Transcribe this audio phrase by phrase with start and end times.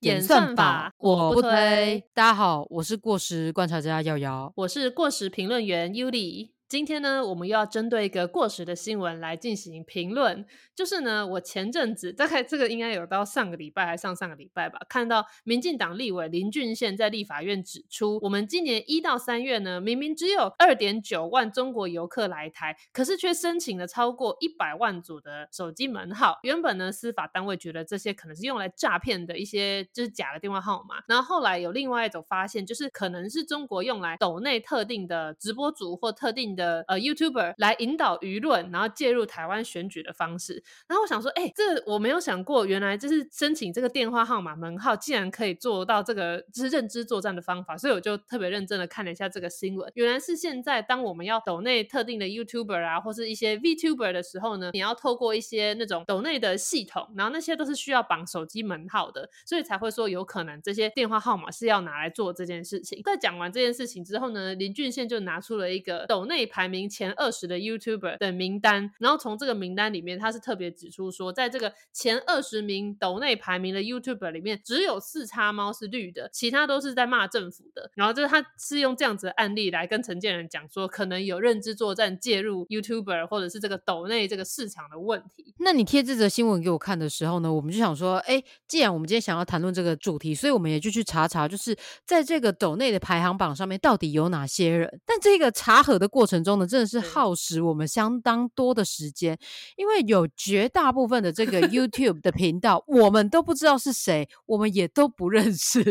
[0.00, 2.02] 演算法我不推。
[2.14, 6.50] 大家好，我是过时观察家耀瑶，我是过时评论员 Yuli。
[6.70, 10.46] 今天呢，我们又要针对一个过时的新闻来进行评论。
[10.72, 26.38] 就是呢，我前阵子大概这个应该有到上个礼拜还上上个礼拜吧，看到民进党立委林俊宪在立法院指出，我们今年一到三月呢，明明只有二点九万中国游客来台，可是却申请了超过一百万组的手机门号。
[26.44, 40.62] 原本呢，司法单位觉得这些可能是用来诈骗的一些就是假的电话号码，然后后来有另外一种发现，就是可能是中国用来抖内特定的直播组或特定的的呃 YouTuber 来引导舆论，然后介入台湾选举的方式。
[40.86, 47.78] 然后我想说，哎，这我没有想过，原来就是申请这个电话号码门号，竟然可以做到这个就是认知作战的方法。
[47.78, 49.90] 所以我就特别认真的看了一下这个新闻。
[49.94, 63.00] 原来是现在当我们要抖内特定的 YouTuber 啊，或是一些 VTuber 的时候呢，你要透过一些那种抖内的系统，然后那些都是需要绑手机门号的，所以才会说有可能这些电话号码是要拿来做这件事情。
[63.04, 77.90] 在讲完这件事情之后呢，林俊宪就拿出了一个抖内排名前二十的 YouTuber 的名单，然后从这个名单里面，他是特别指出说，在这个前二十名斗内排名的 YouTuber 里面，只有四叉猫是绿的，其他都是在骂政府的。
[77.94, 85.54] 然后就是他是用这样子的案例来跟陈建仁讲说，可能有认知作战介入 YouTuber 或者是这个斗内这个市场的问题。
[85.58, 95.00] 那你贴这则新闻给我看的时候呢，我们就想说，哎，既然我们今天想要谈论这个主题，所以我们也就去查查，就是在这个斗内的排行榜上面到底有哪些人。
[95.06, 99.38] 但这个查核的过程中呢，真的是耗时我们相当多的时间，
[99.76, 105.82] 因为有绝大部分的这个 YouTube 的频道，我们都不知道是谁，我们也都不认识。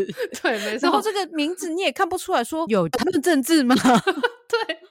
[0.41, 0.87] 对，没错。
[0.87, 3.75] 然后这个名字你也看不出来说有他们政治吗？
[4.49, 4.88] 对。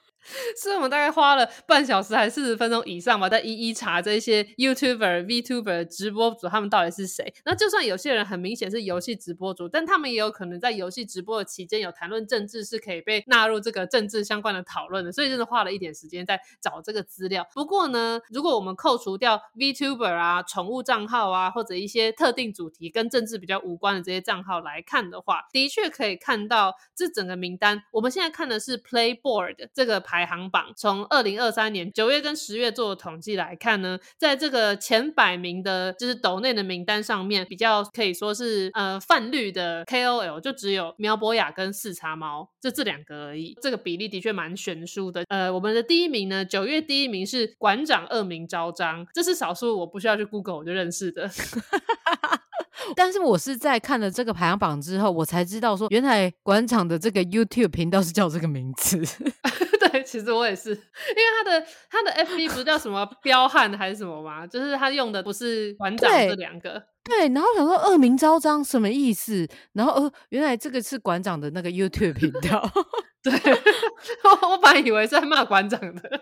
[0.61, 7.33] 是我们大概花了半小时还四十分钟以上吧，在一一查这些 YouTuber、VTuber 直播主他们到底是谁。
[7.45, 15.11] 那就算有些人很明显是游戏直播主，但他们也有可能在游戏直播的期间有谈论政治，是可以被纳入这个政治相关的讨论的。
[15.11, 17.47] 所以真的花了一点时间在找这个资料。
[17.53, 27.83] 不过呢，如果我们扣除掉 VTuber 啊、宠物账号啊，或者一些特定主题跟政治比较无关的这些账号来看的话，的确可以看到这整个名单。
[27.91, 30.29] 我们现在看的是 Playboard 这个排。
[30.29, 43.57] 行榜从二零二三年九月跟十月做的统计来看呢，在这个前百名的，就是抖内的名单上面，比较可以说是呃泛绿的 KOL 就只有苗博雅跟四叉猫，就这两个而已。
[43.59, 45.23] 这个比例的确蛮悬殊的。
[45.29, 51.27] 呃，我们的第一名呢，九月第一名是馆长恶名昭彰，这是少数我不需要去 Google 我就认识的。
[52.95, 58.97] 但是我是在看了这个排行榜之后，我才知道说，原来馆长的这个 YouTube 频道是叫这个名字。
[59.91, 64.45] 对，其实我也是，因为他的他的 FB 不是叫什么彪悍还是什么吗？
[64.45, 66.81] 就是他用的不是馆长这两个。
[67.03, 69.47] 对，然后想说恶名昭彰什么意思？
[69.73, 72.69] 然后呃，原来这个是馆长的那个 YouTube 频道。
[73.23, 73.33] 对，
[74.49, 76.21] 我本来以为是在骂馆长的。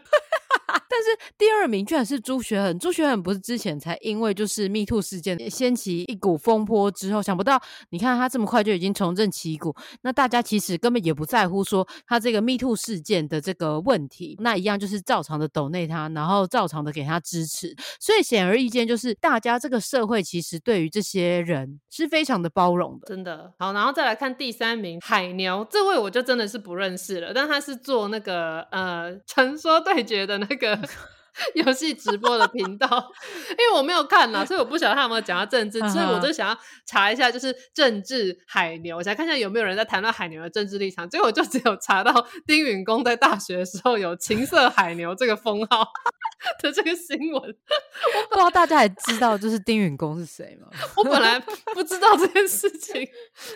[0.98, 23.72] 但是第二名居然是朱学恒，朱学恒不是之前才因为就是 Me Too 事件掀起一股风波之后，想不到你看他这么快就已经重振旗鼓，那大家其实根本也不在乎说他这个 Me Too 事件的这个问题，那一样就是照常的抖内他，然后照常的给他支持，所以显而易见就是大家这个社会其实对于这些人是非常的包容的，真的好。
[23.72, 30.87] 然后再来看第三名海牛，这位我就真的是不认识了，但他是做那个呃传说对决的那个。
[31.54, 32.88] 游戏直播的频道，
[33.52, 41.08] 因为我没有看啦，所以我不晓得他有没有讲到政治，所以我就想要查一下，就是政治海牛，想看一下有没有人在谈论海牛的政治立场。
[41.08, 45.88] 结果就只有查到丁允恭在大学的时候有“情色海牛”这个封号
[46.62, 47.42] 的这个新闻。
[47.42, 50.68] 我 不知道大家还知道就是丁允恭是谁吗？
[50.96, 51.40] 我本来
[51.74, 53.08] 不知道这件事情，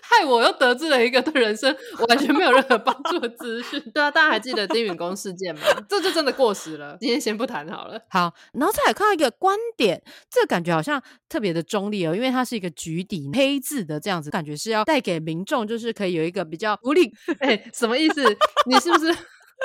[0.02, 1.76] 害我又得知了一个对人生
[2.08, 3.80] 完全没有任何帮助的资讯。
[3.94, 5.62] 对啊，大家还记得丁允恭事件吗？
[5.88, 6.98] 这就真的过时了。
[7.00, 7.62] 今天先不谈。
[7.72, 18.24] 好了，好，然后再来看到一个观点，这感觉好像特别的中立哦，因为它是一个橘底黑字的这样子，感觉是要带给民众，就是可以有一个比较独立，哎，什么意思？
[18.66, 19.16] 你是不是？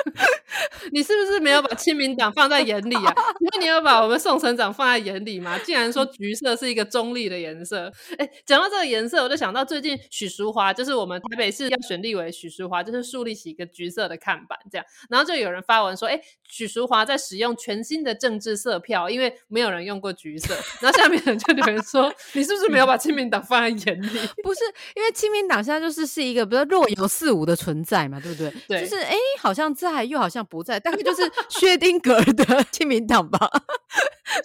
[0.91, 3.13] 你是不是没有把亲民党放在眼里啊？
[3.41, 5.57] 因为你有把我们宋省长放在眼里吗？
[5.59, 7.91] 竟然说橘色是一个中立的颜色。
[8.17, 20.53] 哎，讲到这个颜色，我就想到最近许淑华，就是我们台北市要选立委许淑华，就是树立起一个橘色的看板，这样，然后就有人发文说，哎，许淑华在使用全新的政治色票，因为没有人用过橘色。
[20.81, 24.07] 然后下面人就有人说，你是不是没有把亲民党放在眼里？
[24.43, 24.61] 不是，
[24.95, 28.53] 因为亲民党现在就是是一个比较若有似无的存在嘛，对不对？
[28.67, 29.86] 对，就是哎，好像这。
[29.93, 33.49] 在又好像不在，大概就是薛丁格的亲民党吧？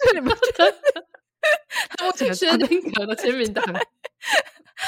[0.05, 1.05] 就你们觉得？
[2.05, 3.63] 目前薛丁格的亲民党，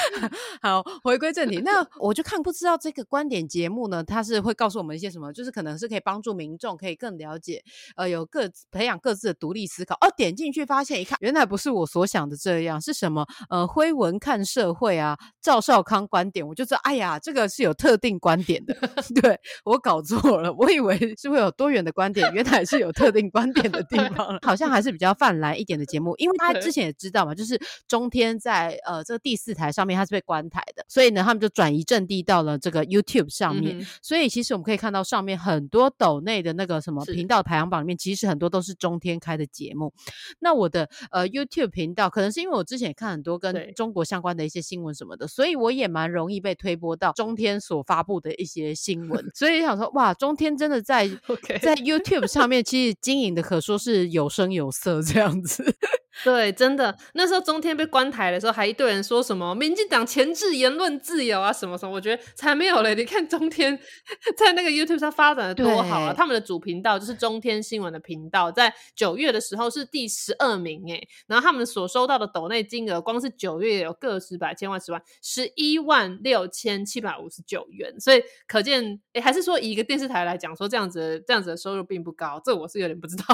[0.62, 7.62] 好，回归正题，那我就看不知道这个观点节目呢，它是会告诉我们一些什么，就是可能是可以帮助民众可以更了解，
[7.96, 9.94] 呃，有各培养各自的独立思考。
[9.96, 13.26] 哦，点进去发现一看，原来不是我所想的这样，是什么？
[13.50, 18.74] 呃，辉文看社会啊，赵少康观点，我就知道，哎呀，这个是有特定观点的，
[19.20, 33.86] 对我搞错了，我以为是会有多元的观点，原来是有特定观点的地方， 好像还是比较泛滥一点的节目，因为他之前也知道嘛，就是中天在呃这个第四台上面，它是被关台的，所以呢，他们就转移阵地到了这个 YouTube 上面。
[34.02, 39.92] 所以其实我们可以看到上面很多斗内的那个什么频道排行榜里面，其实很多都是中天开的节目。
[40.40, 49.24] 那我的呃 YouTube 频道，可能是因为我之前也看很多跟中国相关的一些新闻什么的，所以我也蛮容易被推播到中天所发布的一些新闻。
[49.34, 51.08] 所以想说，哇，中天真的在
[51.60, 55.76] 在 YouTube 上面，其实经营的可说是有声有色这样子。
[56.24, 62.94] 对，真的，那时候中天被关台的时候，还一堆人说什么民进党前置言论自由啊，什么什么，我觉得才没有嘞。
[62.94, 63.78] 你看中天
[64.36, 83.24] 在那个 YouTube 上发展的多好啊，他们的主频道就是中天新闻的频道，在九月的时候是第十二名哎，然后他们所收到的斗内金额，光是九月有个十百千万十万，十一万六千七百五十九元，所以可见，哎，还是说以一个电视台来讲，说这样子这样子的收入并不高，这我是有点不知道。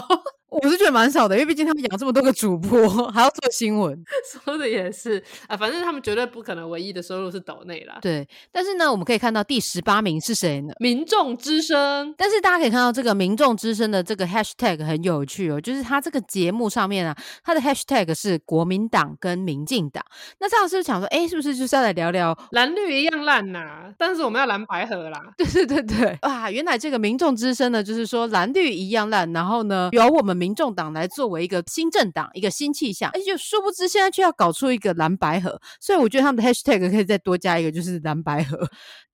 [0.60, 3.98] 我是觉得蛮少的，因为毕竟他们养这么多个主播， 还要做新闻，
[4.44, 5.56] 说的也是啊。
[5.56, 7.98] 反正他们绝对不可能唯一的收入是抖内啦。
[8.02, 10.74] 对，但是呢，我们可以看到第十八名是谁呢？
[10.78, 12.14] 民众之声。
[12.18, 20.04] 但是大家可以看到这个民众之声的这个 hashtag 很有趣哦，就是它这个节目上面啊，它的 hashtag 是国民党跟民进党。
[20.38, 23.90] 那这样是不是想说，哎，是不是就是要来聊聊蓝绿一样烂呐？
[23.96, 25.18] 但是我们要蓝白合啦。
[25.38, 30.41] 对对对对，哇，原来这个民众之声呢，就是说蓝绿一样烂，然后呢，由我们。
[30.42, 38.58] 民众党来作为一个新政党，一个新气象，而且殊不知现在却要搞出一个蓝白河，所以我觉得他们的 hashtag 可以再多加一个，就是蓝白河。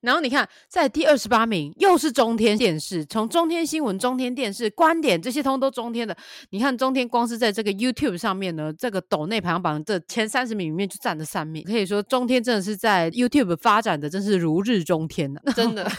[0.00, 6.16] 然后你看，在第二十八名又是中天电视，从中天新闻、中天电视、观点这些通都中天的。
[6.50, 15.90] 你看中天光是在这个 YouTube 上面呢，这个斗内排行榜这前三十名里面就占了三名，可以说中天真的是在 YouTube 发展的真是如日中天呢，真的。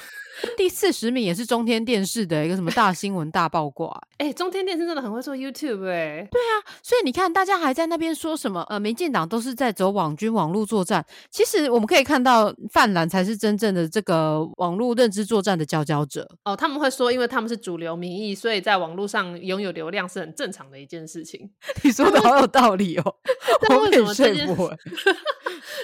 [0.58, 6.54] 第四十名也是中天电视的一个什么大新闻大爆卦，哎，中天电视真的很会做 YouTube 哎，对啊，
[6.84, 21.50] 所以你看大家还在那边说什么呃，民进党都是在走网军网络作战，其实我们可以看到泛蓝才是真正的这个网络认知作战的佼佼者哦，他们会说，因为他们是主流民意，所以在网络上拥有流量是很正常的一件事情。
[21.84, 23.16] 你说的好有道理哦，
[23.68, 24.48] 但为什么这件？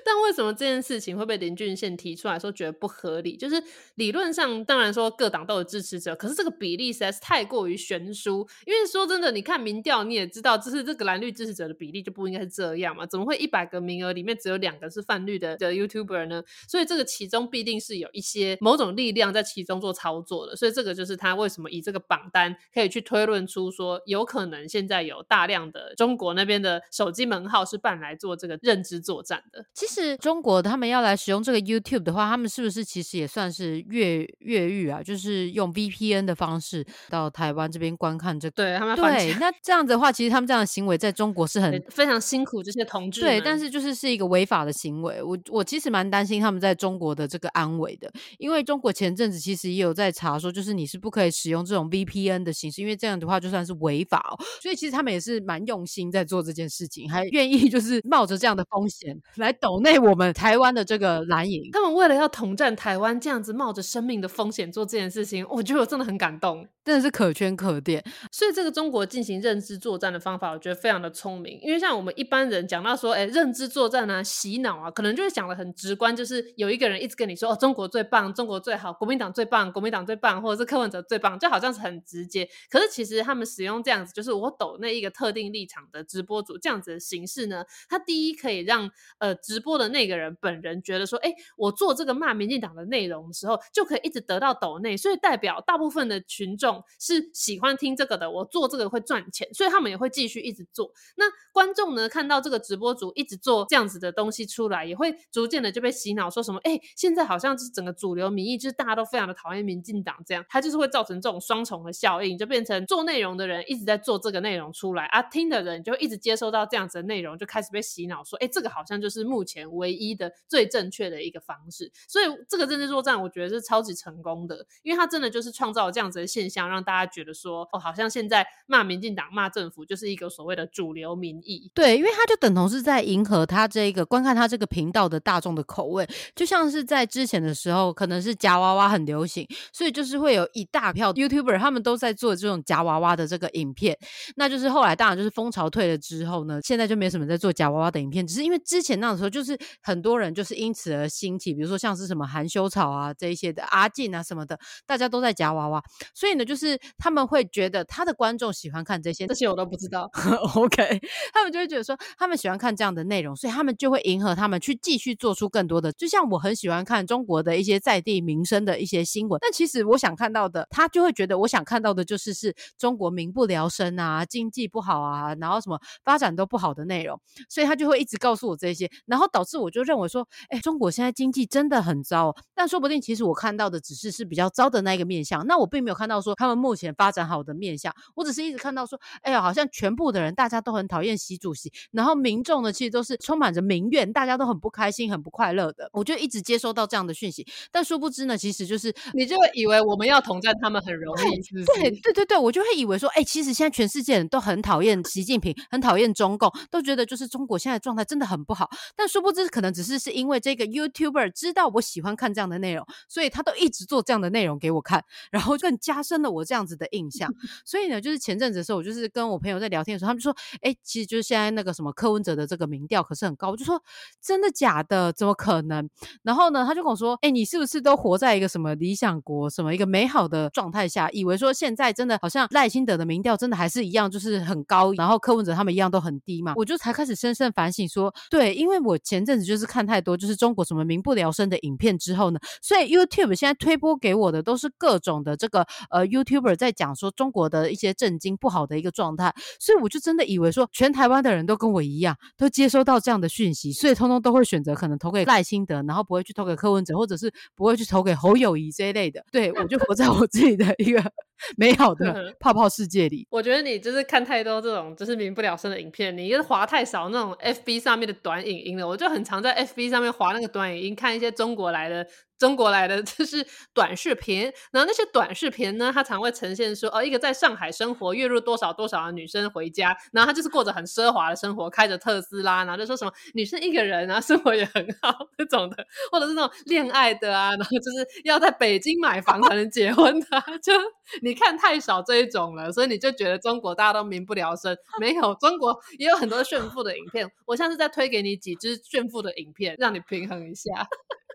[0.06, 3.36] 但为什么这件事情会被林俊宪提出来说觉得不合理？
[3.36, 3.62] 就是
[3.96, 8.48] 理论上，当然说各党都有支持者，可是这个比例实在是太过于悬殊。
[8.68, 13.04] 因为说真的，你看民调你也知道，就是这个蓝绿支持者的比例就不应该是这样嘛？
[13.08, 16.44] 怎么会一百个名额里面只有两个是泛绿的的 YouTuber 呢？
[16.68, 20.56] 所以这个其中必定是有一些某种力量在其中做操作的。
[20.56, 29.66] 所以这个就是他为什么以这个榜单可以去推论出说，有可能现在有大量的中国那边的手机门号是办来做这个认知作战的。
[29.74, 35.02] 其实中国他们要来使用这个 YouTube 的话，他们是不是其实也算是越越狱啊？
[35.04, 45.22] 就是用 VPN 的方式到台湾这边观看这对他们对那这样子的话，其实他们这样的行为在中国是很非常辛苦这些同志对，但是就是是一个违法的行为。
[45.22, 54.38] 我我其实蛮担心他们在中国的这个安危的，因为中国前阵子其实也有在查说，就是你是不可以使用这种 VPN 的形式，因为这样的话就算是违法哦。
[54.62, 68.04] 所以其实他们也是蛮用心在做这件事情，还愿意就是冒着这样的风险来抖内我们台湾的这个蓝营，他们为了要统战台湾，这样子冒着生命的风险做这件事情，我觉得我真的很感动，真的是可圈可点。
[68.32, 71.60] 所以这个中国进行认知作战的方法，我觉得非常的聪明。
[71.62, 82.50] 因为像我们一般人讲到说，哎，认知作战啊，洗脑啊，可能就会讲的很直观，就是有一个人一直跟你说，哦，中国最棒，中国最好，国民党最棒，国民党最棒，或者是柯文哲最棒，就好像是很直接。
[82.72, 88.90] 可是其实他们使用这样子，就是我抖那一个特定立场的直播主这样子的形式呢，它第一可以让
[89.20, 98.30] 呃直播的那个人本人觉得说，哎，我做这个骂民进党的内容的时候，就可以一直得到抖内，所以代表大部分的群众是喜欢听这个的。
[98.30, 100.92] 我做这个会赚钱，所以他们也会继续一直做。
[101.16, 121.92] 那观众呢，看到这个直播主一直做这样子的东西出来，也会逐渐的就被洗脑，说什么，哎，现在好像是整个主流民意，就是大家都非常的讨厌民进党，这样，它就是会造成这种双重的效应，就变成做内容的人一直在做这个内容出来，啊，听的人就一直接收到这样子的内容，就开始被洗脑，说，哎，这个好像就是目前唯一的最正确的一个方式。
[122.08, 131.70] 所以这个政治作战，我觉得是超级成功的，因为它真的就是创造了这样子的现象，让大家觉得说，哦，好像现在骂民进党、骂政府就是一个所谓的主流民意。
[131.76, 143.98] 对，因为他就等同是在迎合他这个观看他这个频道的大众的口味，就像是在之前的时候，可能是夹娃娃很流行，所以就是会有一大票 YouTuber 他们都在做这种夹娃娃的这个影片。
[144.36, 149.44] 那就是后来当然就是风潮退了之后呢，现在就没什么在做夹娃娃的影片，只是因为之前那时候就
[149.82, 155.84] 很多人就是因此而兴起，比如说像是什么含羞草啊这一些的阿进啊什么的，大家都在夹娃娃，
[156.14, 160.10] 所以呢就是他们会觉得他的观众喜欢看这些，这些我都不知道。
[160.56, 161.00] OK，
[161.34, 165.92] 他们就会觉得说他们喜欢看这样的内容，所以他们就会迎合他们去继续做出更多的。
[165.94, 201.66] 就像我很喜欢看中国的一些在地民生的一些新闻，但其实我想看到的，他就会觉得我想看到的就是是中国民不聊生啊，经济不好啊，然后什么发展都不好的内容，所以他就会一直告诉我这些，然后导致我就认为说，哎，中国现在经济真的很糟哦，但说不定其实我看到的只是是比较糟的那一个面相，那我并没有看到说他们目前发展好的面相，我只是一直看到说，哎呀，好像全部的人大家都很讨厌习主席，然后民众呢其实都是充满着民怨，大家都很不开心、很不快乐的，我就一直接收到这样的讯息，但殊不知呢，其实就是你就会以为我们要统战他们很容易，是不是？
[201.66, 208.70] 对对对对，我就会以为说，哎、其实现在全世界人都很讨厌习近平，很讨厌中共，都觉得就是中国现在状态真的很不好。
[208.96, 217.34] 但殊不知，可能只是是因为这个 YouTuber 知道我喜欢看这样的内容，所以他都一直做这样的内容给我看，然后更加深了我这样子的印象。
[217.66, 223.82] 所以呢，就是前阵子的时候，我就是跟我朋友在聊天的时候，他们就说，哎、其实就是现在那个什么柯文哲的这个民调可是很高，我就说
[224.22, 225.12] 真的假的？
[225.14, 225.90] 怎么可能？
[226.24, 259.24] 然后呢，他就跟我说：“哎、你是不是都活在一个什么理想国、什么一个美好的状态下，以为说现在真的好像赖清德的民调真的还是一样，就是很高，然后柯文哲他们一样都很低嘛？”我就才开始深深反省说，对，因为我前阵子就是看太多就是中国什么民不聊生的影片之后呢，所以 YouTube 现在推播给我的都是各种的这个呃 YouTuber 在讲说中国的一些震惊不好的一个状态，所以我就真的以为说全台湾的人都跟我一样，都接收到这样的讯息，所以通通都会选择可能投给赖清德，然后不会去投给柯文哲，或者是不会去投给侯友谊这一类的。
[259.32, 261.04] 对我就活在我自己的一个
[261.58, 263.28] 美好的 泡泡世界里。
[263.30, 268.88] 我觉得你就是看太多这种就是民不聊生的影片，你就是滑太少那种 FB 上面的短影音了。
[268.88, 272.08] 我就就很常在 FB 上面划那个短影音，看一些中国来的
[272.38, 274.44] 中国来的就是短视频。
[274.72, 290.28] 然后那些短视频呢，它常会呈现说，哦，一个在上海生活月入多少多少的女生回家，然后她就是过着很奢华的生活，开着特斯拉，然后就说什么女生一个人啊，生活也很好 这种的，或者是那种恋爱的啊，然后就是要在北京买房才能结婚的、
[290.62, 290.74] 就
[291.22, 294.76] 你看太少这一种了，所以你就觉得中国大家都民不聊生。
[295.00, 297.30] 没有，中国也有很多炫富的影片。
[297.46, 300.64] 我下次再推给你几支炫富的影片，让你平衡一下。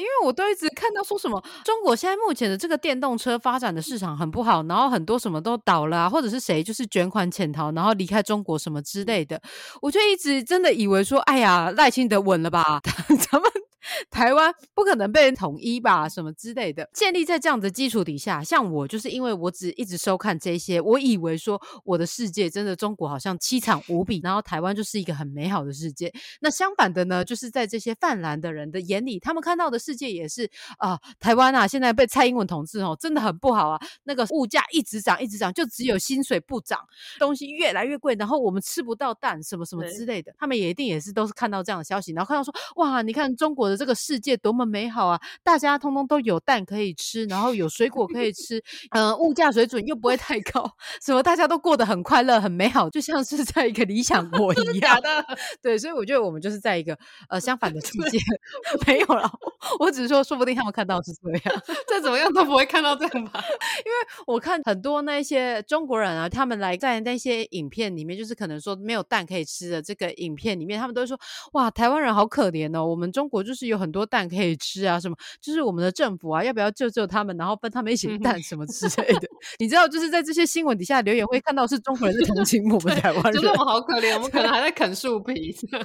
[0.00, 9.40] 因为我都一直看到说什么中国现在目前的这个电动车发展的市场很不好，然后很多什么都倒了、或者是谁就是卷款潜逃，然后离开中国什么之类的，
[9.80, 12.80] 我就一直真的以为说，哎呀，赖清德稳了吧，
[13.30, 13.50] 咱们。
[14.10, 16.88] 台湾不可能被人统一吧，什么之类的。
[16.92, 26.12] 建立在这样的基础底下，像我就是因为我只一直收看这些，我以为说我的世界真的中国好像凄惨无比，然后台湾就是一个很美好的世界。
[26.40, 33.80] 那相反的呢，就是在这些泛蓝的人的眼里，他们看到的世界也是啊、台湾啊，现在被蔡英文统治哦，真的很不好啊。
[34.04, 36.78] 那个物价一直涨，一直涨，就只有薪水不涨，
[37.18, 40.32] 东西越来越贵，然后我们吃不到蛋，什么什么之类的。
[40.38, 50.70] 他们也一定也是都是看到这样的消息，然后看到说哇，你看中国的这个世界多么美好啊，大家通通都有蛋可以吃，然后有水果可以吃， 呃，物价水准又不会太高，
[51.02, 54.80] 什么大家都过得很快乐、很美好，就像是在一个理想国一样。
[54.80, 55.24] 假的，
[55.62, 56.94] 对，所以我觉得我们就是在一个
[57.30, 58.18] 呃相反的世界，
[58.86, 59.32] 没有了。
[59.78, 61.62] 我只是说，说不定他们看到是这样。
[61.86, 63.42] 再怎么样都不会看到这样吧？
[63.84, 71.18] 因为我看很多那些中国人啊，他们来在那些影片里面，就是可能说没有蛋可以吃的这个影片里面，他们都会说
[71.52, 79.28] 哇，台湾人好可怜哦，我们中国就是有很多蛋可以吃啊，什么就是我们的政府啊，要不要救救他们，然后分他们一些蛋什么之类的。
[79.58, 85.52] 你知道，就是在这些新闻底下留言会看到是中国人在同情我们台湾人就是我，们好可怜，我们可能还在啃树皮。
[85.70, 85.80] 对，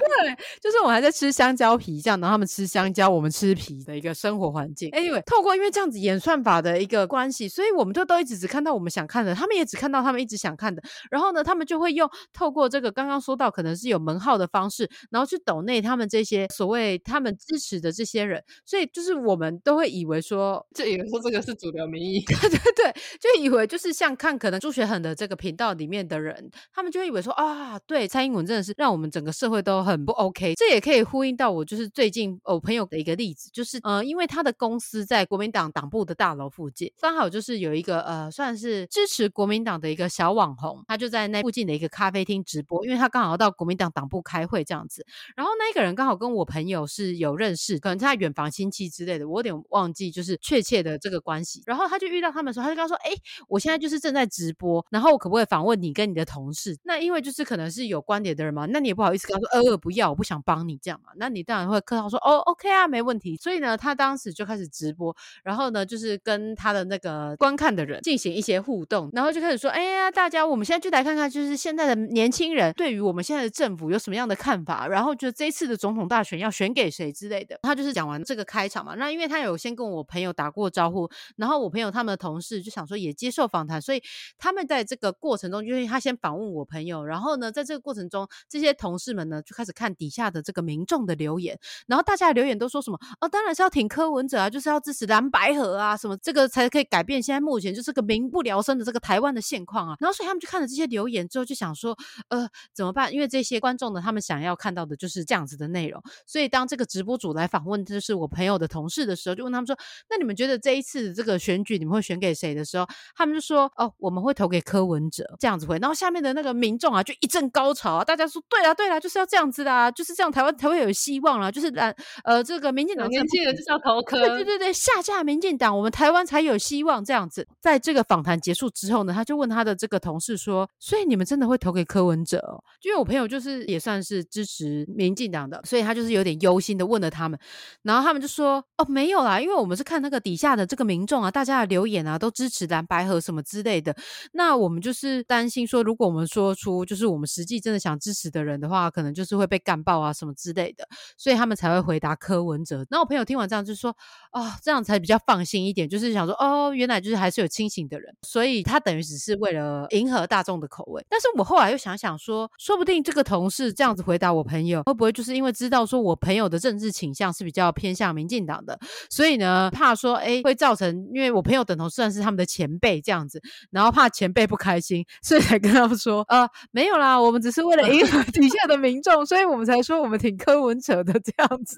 [0.60, 4.90] 就是我们还在吃香蕉皮这样，然后他们吃香蕉，我们吃皮皮的一个生活环境。
[4.90, 10.82] Anyway，透过因为这样子演算法的一个关系，所以我们就都一直只看到我们想看的，他们也只看到他们一直想看的。
[11.10, 18.42] 然后呢，他们就会用透过这个刚刚说到可能是有门号的方式，然后去抖内他们这些所谓他们支持的这些人。
[18.64, 30.54] 所以就是我们都会以为说，就以为说这个是主流民意，对对对，就以为就是像看可能朱学恒的这个频道里面的人，他们就会以为说啊，对，蔡英文真的是让我们整个社会都很不 OK。
[30.56, 45.06] 这也可以呼应到我就是最近我朋友的一个例子，就是呃，因为他的公司在国民党党部的大楼附近，刚好就是有一个呃，算是支持国民党的一个小网红，他就在那附近的一个咖啡厅直播，因为他刚好到国民党党部开会这样子。
[45.34, 51.62] 然后那个人刚好跟我朋友是有认识，可能他远房亲戚之类的，我有点忘记就是确切的这个关系。
[51.64, 53.10] 然后他就遇到他们的时候，他就跟他说：“哎，
[53.48, 56.76] 我现在就是正在直播，然后我可不可以访问你跟你的同事？
[56.82, 61.12] 那因为就是可能是有观点的人嘛，那你也不好意思跟他说，呃，不要，我不想帮你这样嘛。
[61.16, 63.36] 那你当然会客套说，哦，OK 啊，没问题。
[63.46, 77.56] 所以呢，他当时就开始直播，然后呢，就是跟他的那个观看的人进行一些互动，然后就开始说，哎呀，大家，我们现在就来看看，就是现在的年轻人对于我们现在的政府有什么样的看法，然后就这一次的总统大选要选给谁之类的。
[77.62, 84.02] 他就是讲完这个开场嘛，那因为他有先跟我朋友打过招呼，然后我朋友他们的同事就想说也接受访谈，所以
[84.38, 92.98] 他们在这个过程中，因为他先访问我朋友，然后呢，在这个过程中，这些同事们呢就开始看底下的这个民众的留言，然后大家的留言都说什么？
[93.20, 99.94] 哦，当然是要挺柯文哲啊，就是要支持蓝白河啊，什么这个才可以改变现在目前就是个民不聊生的这个台湾的现况啊。
[100.00, 101.94] 然后所以他们就看了这些留言之后，就想说，
[102.30, 103.12] 呃，怎么办？
[103.12, 106.02] 因为这些观众呢，他们想要看到的就是这样子的内容。
[106.24, 109.76] 所以当这个直播主来访问就是我朋友的同事的时候，就问他们说
[110.08, 115.76] ：“那你们觉得这一次这个选举你们会选给谁的时候？”他们就说：“哦，我们会投给柯文哲。”这样子回。
[115.76, 121.50] 然后下面的那个民众啊，就一阵高潮啊，大家说：“对啊，对啊，就是要这样子的啊，就是这样，台湾才会有希望啦。
[121.50, 126.96] 就是蓝呃，这个民进党年轻人就是要投柯，对对对对，下架民进党，我们台湾才有希望。
[127.06, 137.38] 这样子，在这个访谈结束之后呢，他就问他的这个同事说：“所以你们真的会投给柯文哲？”因为我朋友就是也算是支持民进党的，所以他就是有点忧心的问了他们，
[137.82, 143.94] 然后他们就说：“哦，没有啦，因为我们是看那个底下的这个民众啊，大家的留言啊，都支持蓝白河什么之类的。
[144.32, 152.84] 那我们就是担心说，如果我们说出就是我们实际真的想支持的人的话，可能就是会被干爆啊什么之类的，所以他们才会回答柯文哲。
[152.90, 153.96] 那我朋友听完这样就说：
[154.32, 161.06] 哦，这样才比较放心一点，就是想说哦，原来就是还是有清醒的人，所以他等于只是为了迎合大众的口味。
[161.08, 168.76] 但是我后来又想想说，说不定这个同事这样子回答我朋友，会不会就是因为知道说我朋友的政治倾向是比较偏向民进党的，
[169.08, 181.76] 所以呢，怕说哎会造成，因为我朋友等同算是他们的前辈这样子，然后怕前辈不开心，所以才跟他们说，呃，没有啦，我们只是为了迎合底下的民众，所以我们才说我们挺柯文哲的这样子。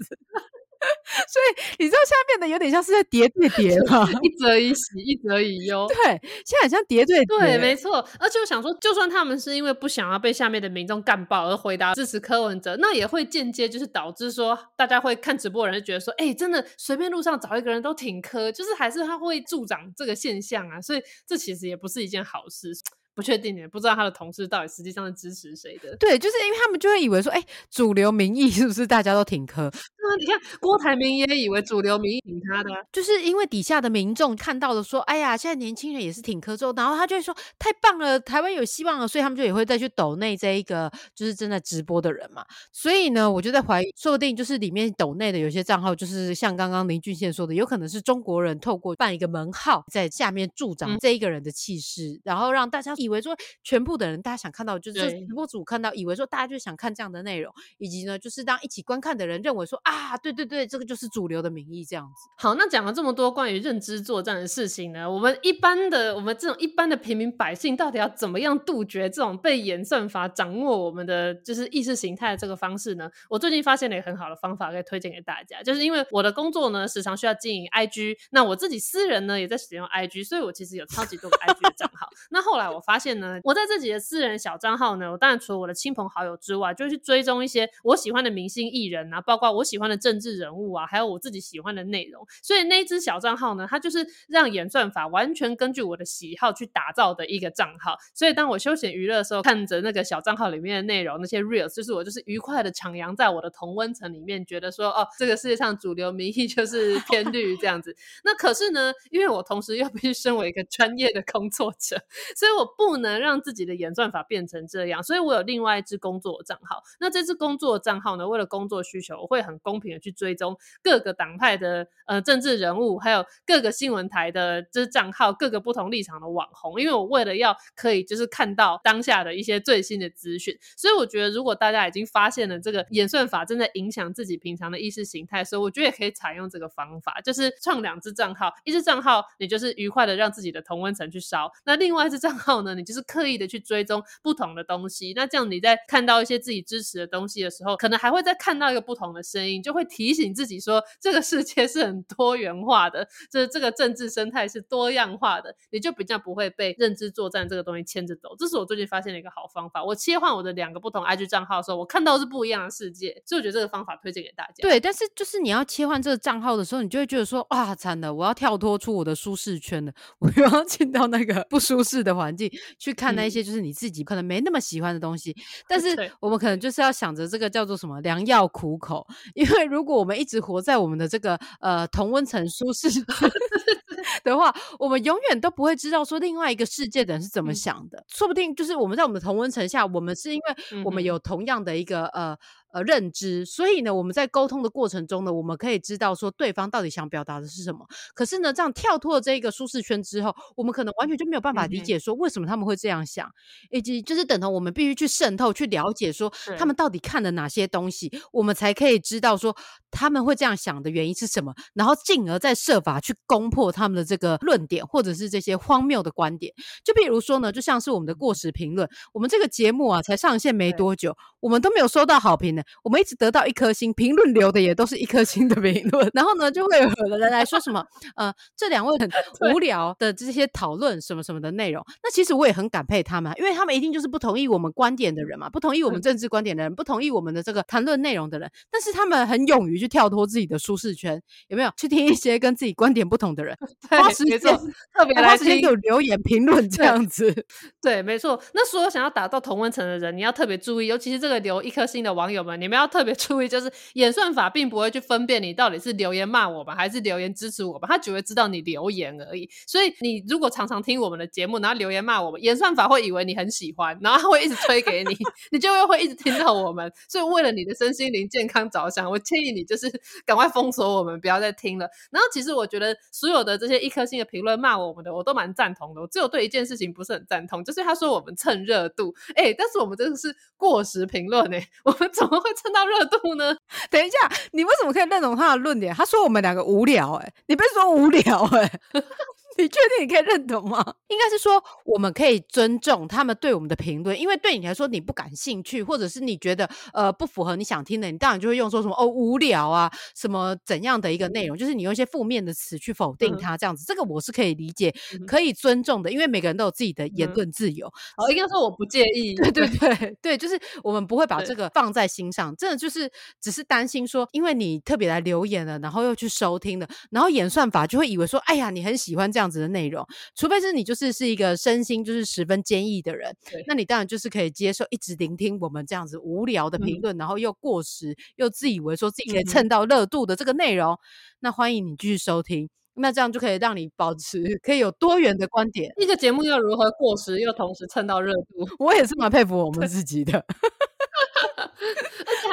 [1.29, 5.87] 所以你知道，现在变得有点像是在叠对叠 了，一则以喜，一则以忧。
[5.89, 5.97] 对，
[6.45, 7.39] 现在很像叠对叠。
[7.39, 7.97] 对，没错。
[8.19, 20.81] 而且我想说，就算他们是因为不想要被下面的民众干爆而回答支持柯文哲，那也会间接就是导致说，大家会看直播的人就觉得说，哎，真的随便路上找一个人都挺柯，就是还是他会助长这个现象啊。
[20.81, 22.73] 所以这其实也不是一件好事。
[23.19, 25.97] 不确定的，不知道他的同事到底实际上是支持谁的。
[25.97, 29.69] 对，就是因为他们就会以为说，哎，主流民意是不是大家都挺柯？
[30.01, 42.47] 那你看郭台铭也以为主流民意挺他的，就是因为底下的民众看到了说，哎呀，现在年轻人也是挺科之后，然后他就会说，太棒了，台湾有希望了，所以他们就也会再去抖内这一个就是正在直播的人嘛。
[42.73, 62.29] 所以呢，我就在怀疑，说不定就是里面抖内的有些账号，就是像刚刚林俊宪说的，有可能是中国人透过办一个门号，在下面助长这一个人的气势，然后让大家以为说全部的人，大家想看到就是直播主看到，以为说大家就想看这样的内容，以及呢，就是让一起观看的人认为说啊，对对对，这个就是主流的民意这样子。
[62.37, 73.11] 好，那讲了这么多关于认知作战的事情呢，我们一般的我们这种一般的平民百姓，到底要怎么样杜绝这种被演算法掌握我们的就是意识形态的这个方式呢？
[73.29, 82.09] 我最近发现了一个很好的方法，可以推荐给大家，就是因为我的工作呢，时常需要经营 IG，那我自己私人呢也在使用 IG，所以我其实有超级多个 IG 的账号。
[82.31, 92.27] 那后来我发现呢，我在自己的私人小账号呢，我当然除了我的亲朋好友之外，就去追踪一些我喜欢的明星艺人啊，包括我喜欢的政治人物啊，还有我自己喜欢的内容。
[92.43, 97.97] 所以那一只小账号呢，它就是让演算法完全根据我的喜好去打造的一个账号。
[98.15, 107.95] 所以当我休闲娱乐的时候，看着那个小账号里面的内容，那些 reels，就是我就是愉快的徜徉在我的同温层里面，觉得说哦，这个世界上主流民意就是偏绿这样子。
[108.25, 111.97] 那可是呢，因为我同时又 必须身为一个专业的工作者，
[112.37, 116.81] 所以我不能让自己的演算法变成这样，所以我有另外一支工作账号。
[117.01, 158.35] 那这支工作账号呢，为了工作需求，我会很公平的去追踪各个党派的呃政治人物，还有各个新闻台的这账号，各个不同立场的网红，因为我为了要可以就是看到当下的一些最新的资讯，所以我觉得如果大家已经发现了这个演算法正在影响自己平常的意识形态，所以我觉得也可以采用这个方法，就是创两支账号，一支账号你就是愉快的让自己的同温层去烧，那另外一支账号呢，你就是刻意的去追踪不同的东西，那这样你在看到一些自己支持的东西的时候，可能还会再看到一个不同的声音，就会提醒自己说这个世界是很多元化的，这这个政治生态是多样化的，你就比较不会被认知作战这个东西牵着走。
[158.39, 159.83] 这是我最近发现的一个好方法。
[159.85, 164.55] 我切换我的两个不同 IG 账号的时候，我看到是不一样的世界，所以我觉得这个方法推荐给大家。
[164.61, 175.37] 对，但是就是你要切换这个账号的时候，你就会觉得说，哇，惨了，我要跳脱出我的舒适圈了，我又要进到那个不舒适的环境去看那一些就是你自己可能没那么喜欢的东西。
[175.69, 182.89] 但是我们可能就是要想着这个叫做什么良药苦口，因为如果我们一直活在我们的这个呃同温层舒适
[184.25, 188.05] 的话，我们永远都不会知道说另外一个世界的人是怎么想的。
[188.09, 192.37] 说不定就是我们在我们的同温层下，我们是因为我们有同样的一个呃。
[192.71, 197.87] 呃，认知，所以呢，我们在沟通的过程中呢，我们可以知道说对方到底想表达的是什么。
[198.15, 203.31] 可是呢，这样跳脱这个舒适圈之后，我们可能完全就没有办法理解说为什么他们会这样想，
[203.71, 209.57] 以及就是等同我们必须去渗透、去了解说他们到底看了哪些东西，我们才可以知道说
[209.91, 216.53] 他们会这样想的原因是什么，然后进而再设法去攻破他们的这个论点或者是这些荒谬的观点。
[216.85, 222.58] 就比如说呢，就像是我们的过时评论，我们这个节目啊才上线没多久，我们都没有收到好评。
[222.83, 227.85] 我们一直得到一颗星，评论留的也都是一颗星的评论，然后呢，就会有人来说什么，
[228.17, 229.09] 呃，这两位很
[229.55, 231.85] 无聊的这些讨论什么什么的内容。
[232.03, 238.51] 那其实我也很感佩他们，因为他们一定就是不同意我们观点的人嘛，不同意我们政治观点的人，不同意我们的这个谈论内容的人。
[238.71, 241.71] 但是他们很勇于去跳脱自己的舒适圈，有没有？
[241.77, 243.57] 去听一些跟自己观点不同的人，
[243.89, 247.47] 花时间特别来听，有留言评论这样子。
[247.81, 248.41] 对，没错。
[248.55, 252.89] 那所有想要达到同温层的人，你要特别注意，尤其是这个留一颗星的网友你们要。
[252.89, 259.47] 特别注意，就是演算法并不会去分辨你到底是留言骂我们，还是留言支持我们，他只会知道你留言而已。
[259.67, 265.15] 所以你如果常常听我们的节目，然后留言骂我们，演算法会以为你很喜欢，然后他会一直推给你，
[265.53, 266.91] 你就会会一直听到我们。
[267.09, 269.87] 所以为了你的身心灵健康着想，我建议你就是
[270.25, 271.87] 赶快封锁我们，不要再听了。
[272.11, 276.01] 然后其实我觉得所有的这些一颗星的评论骂我们的，我都蛮赞同的。
[276.01, 282.79] 我只有对一件事情不是很赞同，就是他说我们蹭热度，哎，但是我们真的是过时评论哎，我们怎么会蹭到？
[282.89, 283.55] 热度呢？
[283.91, 284.17] 等一下，
[284.53, 285.95] 你为什么可以认同他的论点？
[285.95, 288.71] 他说我们两个无聊，哎，你不是说无聊，哎。
[289.59, 290.79] 你确定你可以认同吗？
[291.09, 304.95] 应该是说，我们可以尊重他们对我们的评论，因为对你来说你不感兴趣，或者是你觉得呃不符合你想听的，你当然就会用说什么哦无聊啊，什么怎样的一个内容，就是你用一些负面的词去否定他这样子，这个我是可以理解，
[305.27, 307.89] 可以尊重的，因为每个人都有自己的言论自由。
[308.17, 319.48] 哦，应该说我不介 意，对对对对，就是我们不会把这个放在心上，真的就是只是担心说，因为你特别来留言了，然后又去收听了，然后演算法就会以为说，哎呀，你很喜欢这样。
[319.51, 323.35] 子的内容，除非是你就是是一个身心就是十分坚毅的人，
[323.67, 330.99] 那你当然就是可以接受一直聆听我们这样子无聊的评论，然后又过时又自以为说自己可以蹭到热度的这个内容，
[331.41, 335.93] 那欢迎你继续收听，那这样就可以让你保持可以有多元的观点。
[335.97, 340.45] 一个节目要如何过时又同时蹭到热度，我也是蛮佩服我们自己的。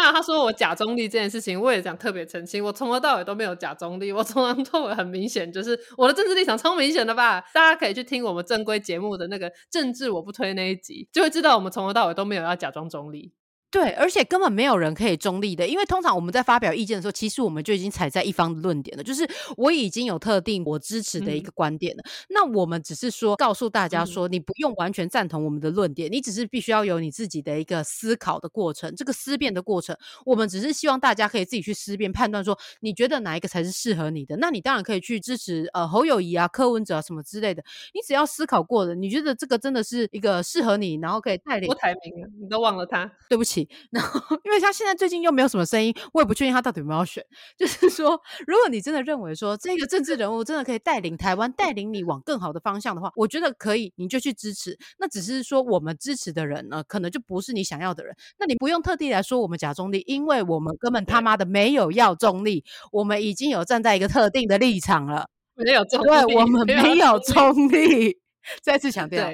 [0.06, 7.44] 那他说我假中立这件事情，我也想特别澄清，我从头到尾都没有假中立，我从头到尾很明显就是我的政治立场超明显的吧？
[7.56, 13.34] 大家可以去听我们正规节目的那个政治我不推那一集，就会知道我们从头到尾都没有要假装中立。
[13.72, 22.04] 对，而且根本没有人可以中立的，因为通常我们在发表意见的时候，其实我们就已经踩在一方的论点了，就是我已经有特定我支持的一个观点了。
[22.30, 29.94] 那我们只是说告诉大家说，你不用完全赞同我们的论点，你只是必须要有你自己的一个思考的过程，这个思辨的过程。
[30.26, 34.38] 我们只是希望大家可以自己去思辨判断，说你觉得哪一个才是适合你的。
[34.38, 37.62] 那你当然可以去支持呃侯友谊啊、柯文哲啊什么之类的。
[37.94, 43.65] 你只要思考过了，你觉得这个真的是一个适合你，然后可以带领郭台铭，你都忘了他，对不起。
[43.92, 47.24] 然后，因为他现在最近又没有什么声音，我也不确定他到底有没有选。
[47.58, 54.78] 就是说，如果你真的认为说这个政治人物真的可以带领台湾，带领你往更好的方向的话，我觉得可以，你就去支持。
[54.98, 58.16] 那只是说，我们支持的人呢，可能就不是你想要的人。
[58.38, 65.28] 那你不用特地来说我们假中立，因为我们根本他妈的没有要中立，我们已经有站在一个特定的立场了。
[65.56, 68.18] 没有中立，对我们没有中立。
[68.62, 69.28] 再次强调。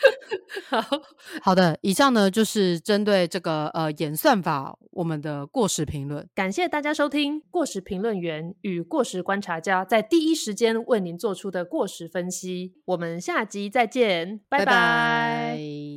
[0.68, 0.80] 好，
[1.42, 6.26] 好的，以上呢就是针对这个呃演算法我们的过时评论。
[6.34, 12.74] 感谢大家收听过时评论员与过时观察家在第一时间为您做出的过时分析。
[12.86, 15.89] 我们下集再见，拜拜。